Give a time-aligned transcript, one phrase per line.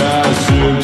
[0.00, 0.79] nasceu